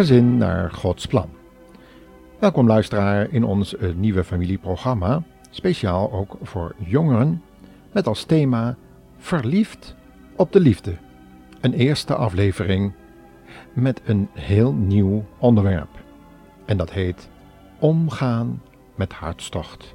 [0.00, 1.28] Gezin naar Gods plan.
[2.38, 7.42] Welkom luisteraar in ons eh, nieuwe familieprogramma, speciaal ook voor jongeren,
[7.92, 8.76] met als thema
[9.18, 9.94] Verliefd
[10.36, 10.96] op de liefde.
[11.60, 12.92] Een eerste aflevering
[13.72, 15.98] met een heel nieuw onderwerp.
[16.64, 17.28] En dat heet
[17.78, 18.62] Omgaan
[18.94, 19.94] met hartstocht.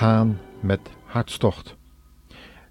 [0.00, 1.76] Omgaan met hartstocht.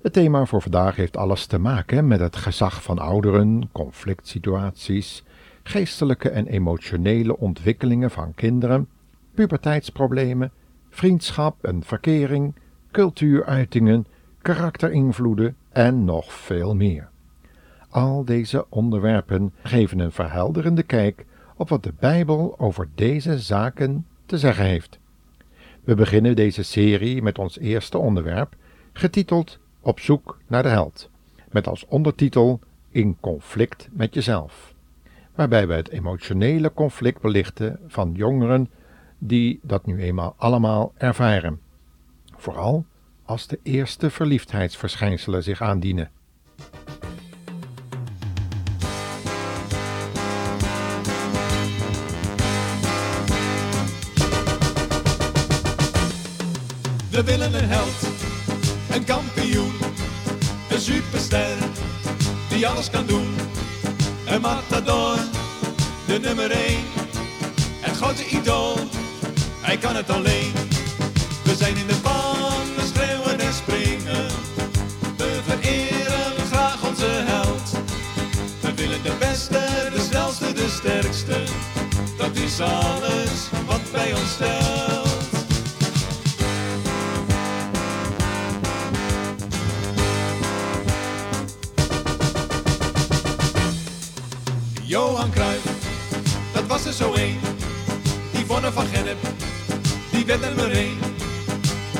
[0.01, 5.23] Het thema voor vandaag heeft alles te maken met het gezag van ouderen, conflict situaties,
[5.63, 8.87] geestelijke en emotionele ontwikkelingen van kinderen,
[9.33, 10.51] puberteitsproblemen,
[10.89, 12.55] vriendschap en verkering,
[12.91, 14.05] cultuuruitingen,
[14.41, 17.09] karakterinvloeden en nog veel meer.
[17.89, 24.37] Al deze onderwerpen geven een verhelderende kijk op wat de Bijbel over deze zaken te
[24.37, 24.98] zeggen heeft.
[25.89, 28.55] We beginnen deze serie met ons eerste onderwerp,
[28.93, 31.09] getiteld Op zoek naar de held,
[31.51, 32.59] met als ondertitel
[32.91, 34.73] In conflict met jezelf,
[35.35, 38.69] waarbij we het emotionele conflict belichten van jongeren
[39.17, 41.59] die dat nu eenmaal allemaal ervaren,
[42.37, 42.85] vooral
[43.23, 46.11] als de eerste verliefdheidsverschijnselen zich aandienen.
[57.19, 58.01] We willen een held,
[58.89, 59.73] een kampioen,
[60.69, 61.57] een superster
[62.49, 63.35] die alles kan doen.
[64.25, 65.17] Een matador,
[66.05, 66.79] de nummer 1,
[67.79, 68.75] het grote idool,
[69.61, 70.51] hij kan het alleen.
[71.43, 74.27] We zijn in de ban, we schreeuwen en springen,
[75.17, 77.71] we vereren graag onze held.
[78.61, 79.59] We willen de beste,
[79.93, 81.43] de snelste, de sterkste,
[82.17, 84.58] dat is alles wat bij ons stelt.
[96.83, 97.39] Was er zo één.
[98.73, 99.17] Van Gennep,
[100.11, 100.97] die werd nummer één.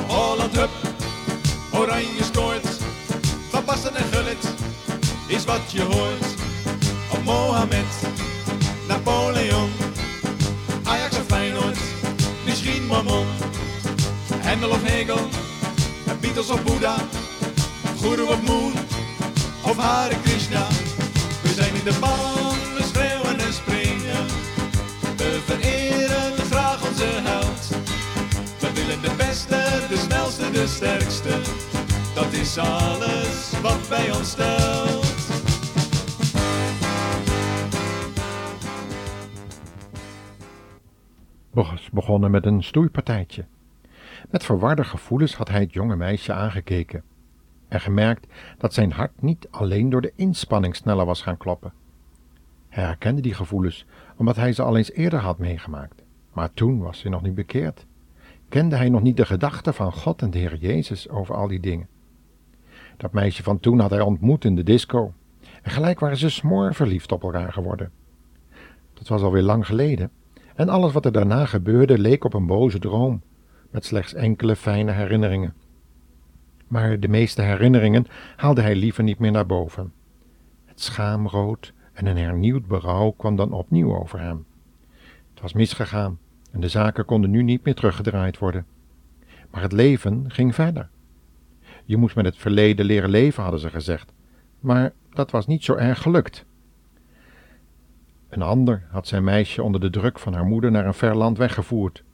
[0.06, 0.70] Holland Hup,
[1.72, 2.66] Oranje scoort.
[3.50, 4.44] Van Basten en Gullit,
[5.26, 6.24] is wat je hoort.
[7.12, 7.86] Op Mohamed,
[8.88, 9.70] Napoleon,
[10.84, 11.78] Ajax of Feyenoord,
[12.44, 13.26] misschien Mammon.
[14.34, 15.28] Hendel of Hegel,
[16.20, 16.96] Beatles of Boeddha,
[18.00, 18.72] Guru of Moon,
[19.62, 20.66] of Hare Krishna.
[21.42, 22.69] We zijn in de baan,
[30.60, 31.28] de sterkste.
[32.14, 35.04] Dat is alles wat bij ons stelt.
[41.50, 43.44] Bos begonnen met een stoeipartijtje.
[44.30, 47.02] Met verwarde gevoelens had hij het jonge meisje aangekeken
[47.68, 48.26] en gemerkt
[48.58, 51.72] dat zijn hart niet alleen door de inspanning sneller was gaan kloppen.
[52.68, 57.02] Hij herkende die gevoelens omdat hij ze al eens eerder had meegemaakt, maar toen was
[57.02, 57.86] hij nog niet bekeerd.
[58.50, 61.60] Kende hij nog niet de gedachten van God en de Heer Jezus over al die
[61.60, 61.88] dingen.
[62.96, 65.12] Dat meisje van toen had hij ontmoet in de disco,
[65.62, 67.90] en gelijk waren ze smoor verliefd op elkaar geworden.
[68.94, 70.10] Dat was alweer lang geleden,
[70.54, 73.22] en alles wat er daarna gebeurde leek op een boze droom,
[73.70, 75.54] met slechts enkele fijne herinneringen
[76.70, 79.92] maar de meeste herinneringen haalde hij liever niet meer naar boven.
[80.64, 84.46] Het schaamrood en een hernieuwd berouw kwam dan opnieuw over hem.
[85.32, 86.18] Het was misgegaan
[86.50, 88.66] en de zaken konden nu niet meer teruggedraaid worden.
[89.50, 90.88] Maar het leven ging verder.
[91.84, 94.12] Je moest met het verleden leren leven, hadden ze gezegd,
[94.60, 96.44] maar dat was niet zo erg gelukt.
[98.28, 101.38] Een ander had zijn meisje onder de druk van haar moeder naar een ver land
[101.38, 102.04] weggevoerd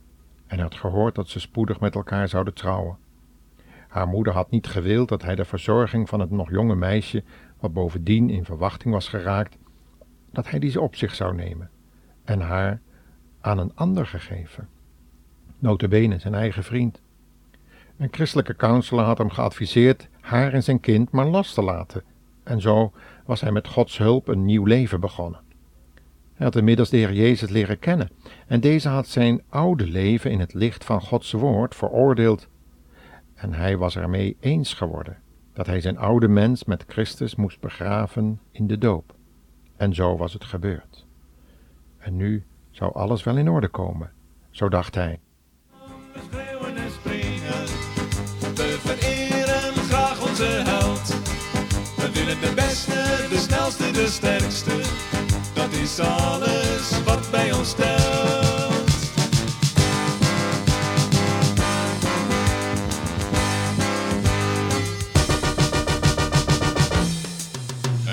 [0.47, 2.97] en had gehoord dat ze spoedig met elkaar zouden trouwen.
[3.89, 7.25] Haar moeder had niet gewild dat hij de verzorging van het nog jonge meisje,
[7.61, 9.57] wat bovendien in verwachting was geraakt,
[10.33, 11.71] dat hij die op zich zou nemen
[12.27, 12.81] en haar
[13.47, 14.69] aan een ander gegeven.
[15.59, 17.01] Notabene zijn eigen vriend.
[17.97, 22.03] Een christelijke counselor had hem geadviseerd haar en zijn kind maar los te laten,
[22.43, 22.93] en zo
[23.25, 25.41] was hij met Gods hulp een nieuw leven begonnen.
[26.35, 28.11] Hij had inmiddels de Heer Jezus leren kennen
[28.47, 32.49] en deze had zijn oude leven in het licht van Gods woord veroordeeld
[33.35, 35.19] en hij was ermee eens geworden
[35.53, 39.15] dat hij zijn oude mens met Christus moest begraven in de doop.
[39.77, 41.07] En zo was het gebeurd.
[41.99, 42.45] En nu
[42.77, 44.13] zou alles wel in orde komen,
[44.51, 45.21] zo dacht hij.
[46.13, 47.65] We schreeuwen en springen,
[48.55, 51.09] we vereren graag onze held.
[51.97, 54.81] We willen de beste, de snelste, de sterkste.
[55.55, 58.95] Dat is alles wat bij ons telt.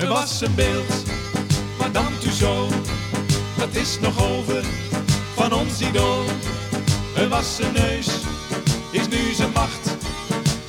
[0.01, 1.03] Er was een beeld,
[1.79, 2.82] Madame Tussauds,
[3.73, 4.63] dat is nog over
[5.33, 6.23] van ons idool.
[7.15, 8.07] Er was zijn neus,
[8.91, 9.95] is nu zijn macht.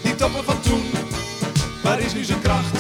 [0.03, 0.83] Die toppen van toen,
[1.83, 2.74] waar is nu zijn kracht?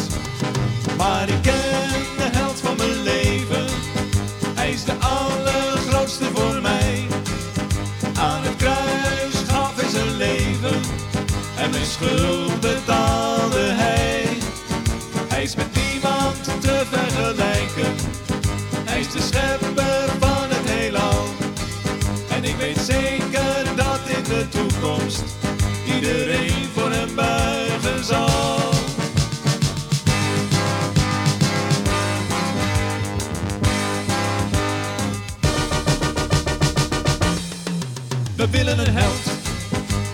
[38.44, 39.26] We willen een held,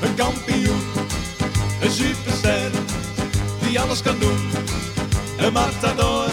[0.02, 0.80] een kampioen,
[1.82, 2.70] een superster
[3.60, 4.38] die alles kan doen.
[5.38, 6.26] Een matador,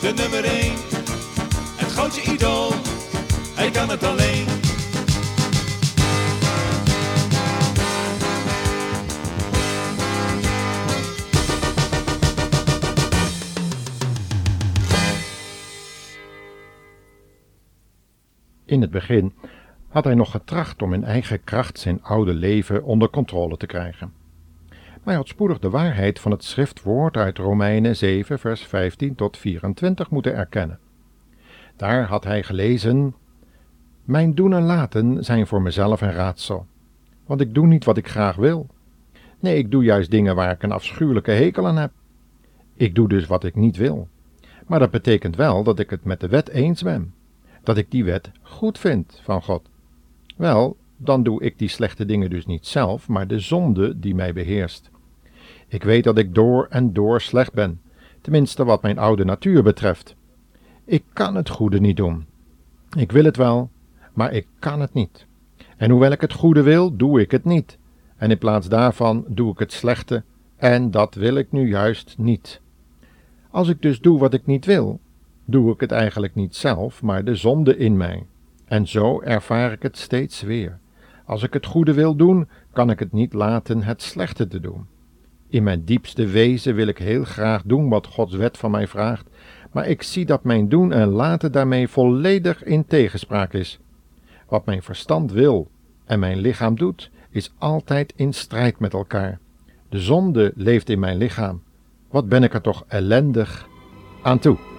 [0.00, 0.72] de nummer 1,
[1.76, 2.72] het grootste idool,
[3.54, 4.46] hij kan het alleen.
[18.66, 19.34] In het begin
[19.92, 24.12] had hij nog getracht om in eigen kracht zijn oude leven onder controle te krijgen.
[24.68, 29.36] Maar hij had spoedig de waarheid van het schriftwoord uit Romeinen 7, vers 15 tot
[29.36, 30.78] 24 moeten erkennen.
[31.76, 33.14] Daar had hij gelezen:
[34.04, 36.66] Mijn doen en laten zijn voor mezelf een raadsel,
[37.26, 38.66] want ik doe niet wat ik graag wil.
[39.40, 41.92] Nee, ik doe juist dingen waar ik een afschuwelijke hekel aan heb.
[42.74, 44.08] Ik doe dus wat ik niet wil.
[44.66, 47.14] Maar dat betekent wel dat ik het met de wet eens ben,
[47.62, 49.70] dat ik die wet goed vind van God.
[50.36, 54.32] Wel, dan doe ik die slechte dingen dus niet zelf, maar de zonde die mij
[54.32, 54.90] beheerst.
[55.68, 57.80] Ik weet dat ik door en door slecht ben,
[58.20, 60.16] tenminste wat mijn oude natuur betreft.
[60.84, 62.26] Ik kan het goede niet doen.
[62.96, 63.70] Ik wil het wel,
[64.12, 65.26] maar ik kan het niet.
[65.76, 67.78] En hoewel ik het goede wil, doe ik het niet.
[68.16, 70.22] En in plaats daarvan doe ik het slechte,
[70.56, 72.60] en dat wil ik nu juist niet.
[73.50, 75.00] Als ik dus doe wat ik niet wil,
[75.44, 78.26] doe ik het eigenlijk niet zelf, maar de zonde in mij.
[78.72, 80.78] En zo ervaar ik het steeds weer.
[81.24, 84.86] Als ik het goede wil doen, kan ik het niet laten het slechte te doen.
[85.48, 89.26] In mijn diepste wezen wil ik heel graag doen wat Gods wet van mij vraagt,
[89.72, 93.80] maar ik zie dat mijn doen en laten daarmee volledig in tegenspraak is.
[94.48, 95.70] Wat mijn verstand wil
[96.04, 99.38] en mijn lichaam doet, is altijd in strijd met elkaar.
[99.88, 101.62] De zonde leeft in mijn lichaam.
[102.10, 103.68] Wat ben ik er toch ellendig
[104.22, 104.71] aan toe?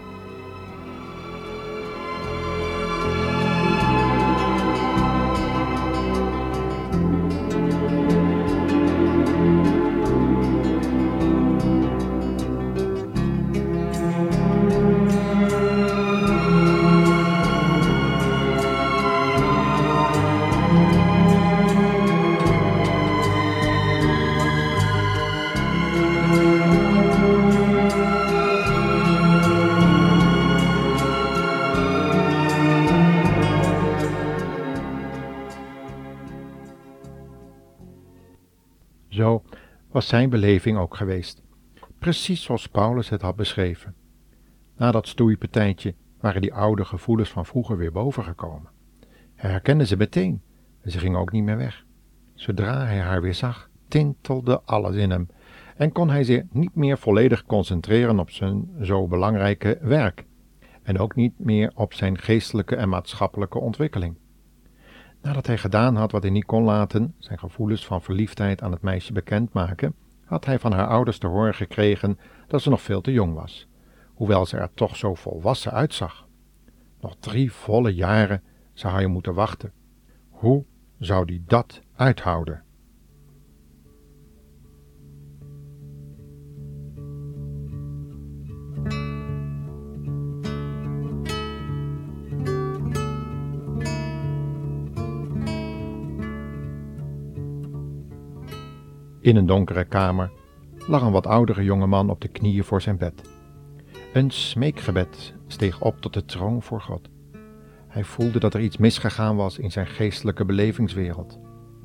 [39.13, 39.43] Zo
[39.91, 41.41] was zijn beleving ook geweest,
[42.00, 43.96] precies zoals Paulus het had beschreven.
[44.77, 48.70] Na dat stoeipartijtje waren die oude gevoelens van vroeger weer bovengekomen.
[49.36, 50.41] Hij herkende ze meteen
[50.82, 51.86] en ze gingen ook niet meer weg.
[52.34, 55.27] Zodra hij haar weer zag, tintelde alles in hem
[55.75, 60.25] en kon hij zich niet meer volledig concentreren op zijn zo belangrijke werk
[60.84, 64.15] en ook niet meer op zijn geestelijke en maatschappelijke ontwikkeling.
[65.24, 68.82] Nadat hij gedaan had wat hij niet kon laten, zijn gevoelens van verliefdheid aan het
[68.82, 73.12] meisje bekendmaken, had hij van haar ouders te horen gekregen dat ze nog veel te
[73.12, 73.68] jong was,
[74.13, 76.27] hoewel ze er toch zo volwassen uitzag.
[77.01, 79.72] Nog drie volle jaren zou hij moeten wachten.
[80.30, 80.65] Hoe
[81.00, 82.63] zou die dat uithouden?
[99.24, 100.32] In een donkere kamer
[100.88, 103.30] lag een wat oudere jonge man op de knieën voor zijn bed.
[104.13, 107.10] Een smeekgebed steeg op tot de troon voor God.
[107.88, 111.39] Hij voelde dat er iets misgegaan was in zijn geestelijke belevingswereld.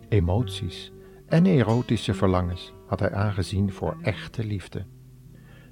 [0.09, 0.92] Emoties
[1.26, 4.85] en erotische verlangens had hij aangezien voor echte liefde.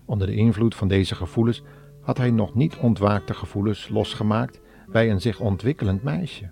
[0.04, 1.62] Onder de invloed van deze gevoelens
[2.00, 6.50] had hij nog niet ontwaakte gevoelens losgemaakt bij een zich ontwikkelend meisje.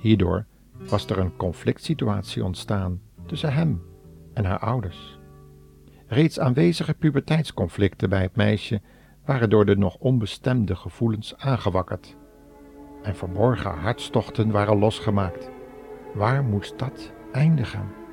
[0.00, 0.46] Hierdoor
[0.88, 3.82] was er een conflict situatie ontstaan tussen hem
[4.36, 5.18] en haar ouders.
[6.06, 8.80] Reeds aanwezige puberteitsconflicten bij het meisje
[9.24, 12.16] waren door de nog onbestemde gevoelens aangewakkerd.
[13.02, 15.50] En verborgen hartstochten waren losgemaakt.
[16.14, 18.05] Waar moest dat eindigen?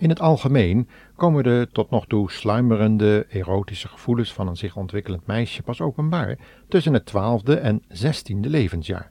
[0.00, 5.26] In het algemeen komen de tot nog toe sluimerende erotische gevoelens van een zich ontwikkelend
[5.26, 6.38] meisje pas openbaar
[6.68, 9.10] tussen het twaalfde en zestiende levensjaar.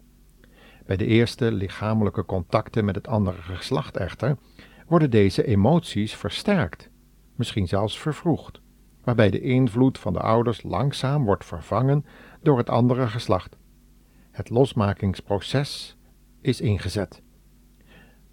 [0.86, 4.38] Bij de eerste lichamelijke contacten met het andere geslacht echter
[4.88, 6.89] worden deze emoties versterkt,
[7.36, 8.62] misschien zelfs vervroegd,
[9.03, 12.05] waarbij de invloed van de ouders langzaam wordt vervangen
[12.41, 13.58] door het andere geslacht.
[14.31, 15.98] Het losmakingsproces
[16.41, 17.22] is ingezet.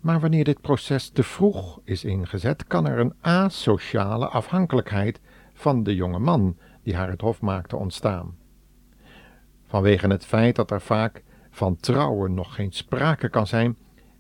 [0.06, 5.20] Maar wanneer dit proces te vroeg is ingezet, kan er een asociale afhankelijkheid
[5.52, 8.36] van de jonge man die haar het hof maakte ontstaan.
[9.64, 13.76] Vanwege het feit dat er vaak van trouwen nog geen sprake kan zijn,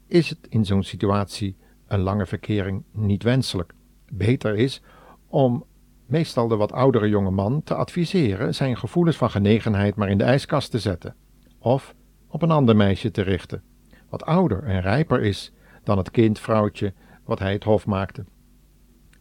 [0.06, 3.72] is het in zo'n situatie een lange verkering niet wenselijk.
[4.12, 4.82] Beter is
[5.28, 5.64] om
[6.06, 10.24] meestal de wat oudere jonge man te adviseren zijn gevoelens van genegenheid maar in de
[10.24, 11.14] ijskast te zetten,
[11.58, 11.94] of
[12.28, 13.62] op een ander meisje te richten,
[14.08, 15.52] wat ouder en rijper is
[15.86, 16.92] dan het kindvrouwtje
[17.24, 18.24] wat hij het hof maakte.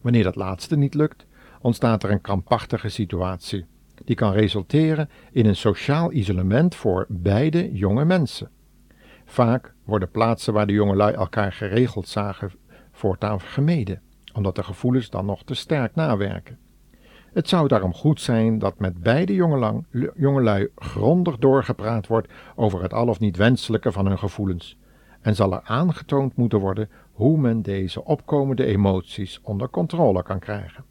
[0.00, 1.26] Wanneer dat laatste niet lukt,
[1.60, 3.66] ontstaat er een krampachtige situatie,
[4.04, 8.50] die kan resulteren in een sociaal isolement voor beide jonge mensen.
[9.24, 12.50] Vaak worden plaatsen waar de jongelui elkaar geregeld zagen
[12.92, 14.02] voortaan gemeden,
[14.34, 16.58] omdat de gevoelens dan nog te sterk nawerken.
[17.32, 19.34] Het zou daarom goed zijn dat met beide
[20.16, 24.78] jongelui grondig doorgepraat wordt over het al of niet wenselijke van hun gevoelens,
[25.26, 30.84] en zal er aangetoond moeten worden hoe men deze opkomende emoties onder controle kan krijgen.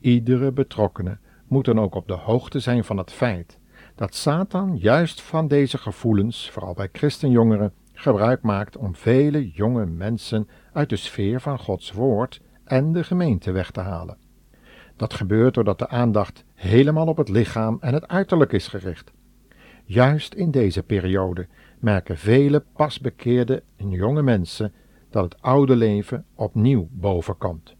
[0.00, 3.58] Iedere betrokkene moet dan ook op de hoogte zijn van het feit
[3.94, 10.48] dat Satan juist van deze gevoelens, vooral bij christenjongeren, gebruik maakt om vele jonge mensen
[10.72, 14.16] uit de sfeer van Gods woord en de gemeente weg te halen.
[14.96, 19.12] Dat gebeurt doordat de aandacht helemaal op het lichaam en het uiterlijk is gericht.
[19.84, 21.46] Juist in deze periode
[21.80, 24.72] merken vele pasbekeerde en jonge mensen
[25.10, 27.76] dat het oude leven opnieuw bovenkomt.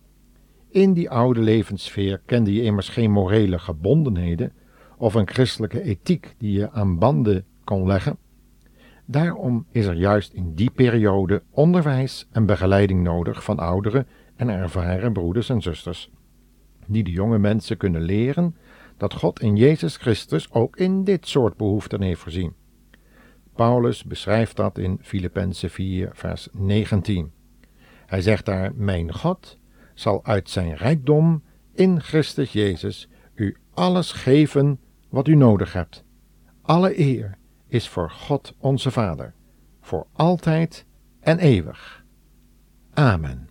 [0.71, 4.53] In die oude levenssfeer kende je immers geen morele gebondenheden
[4.97, 8.19] of een christelijke ethiek die je aan banden kon leggen.
[9.05, 15.13] Daarom is er juist in die periode onderwijs en begeleiding nodig van oudere en ervaren
[15.13, 16.11] broeders en zusters,
[16.87, 18.57] die de jonge mensen kunnen leren
[18.97, 22.53] dat God in Jezus Christus ook in dit soort behoeften heeft voorzien.
[23.59, 27.33] Paulus beschrijft dat in Filippenzen 4, vers 19.
[28.07, 29.59] Hij zegt daar: Mijn God
[29.95, 36.05] zal uit zijn rijkdom in Christus Jezus u alles geven wat u nodig hebt.
[36.63, 37.39] Alle eer
[37.69, 39.35] is voor God onze Vader,
[39.81, 40.85] voor altijd
[41.21, 42.05] en eeuwig.
[42.93, 43.49] Amen.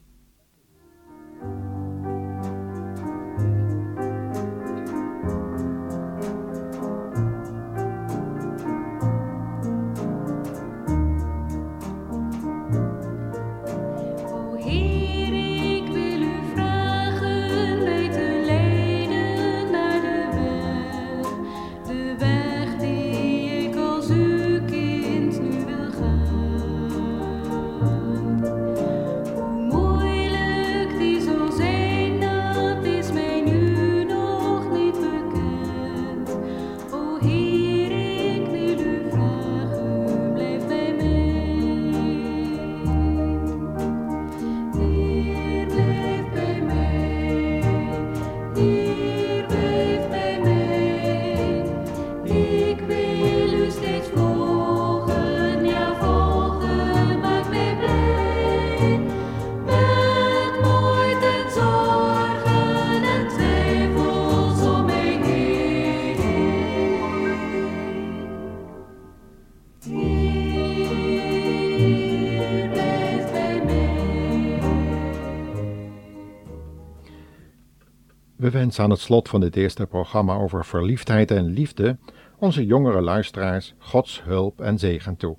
[78.67, 81.97] We wensen aan het slot van dit eerste programma over verliefdheid en liefde
[82.39, 85.37] onze jongere luisteraars Gods hulp en zegen toe.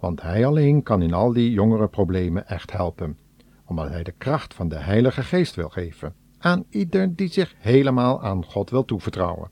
[0.00, 3.18] Want Hij alleen kan in al die jongere problemen echt helpen,
[3.66, 8.22] omdat Hij de kracht van de Heilige Geest wil geven aan ieder die zich helemaal
[8.22, 9.50] aan God wil toevertrouwen.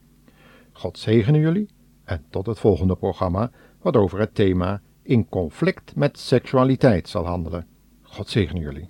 [0.72, 1.68] God zegene jullie
[2.04, 3.50] en tot het volgende programma,
[3.82, 7.66] wat over het thema in conflict met seksualiteit zal handelen.
[8.02, 8.88] God zegene jullie.